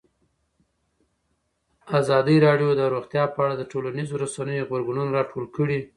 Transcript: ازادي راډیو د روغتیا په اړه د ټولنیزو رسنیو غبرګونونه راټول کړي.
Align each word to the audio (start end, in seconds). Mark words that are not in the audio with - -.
ازادي 1.99 2.37
راډیو 2.45 2.69
د 2.75 2.81
روغتیا 2.93 3.23
په 3.33 3.39
اړه 3.45 3.55
د 3.57 3.63
ټولنیزو 3.71 4.19
رسنیو 4.23 4.67
غبرګونونه 4.69 5.09
راټول 5.17 5.45
کړي. 5.55 5.79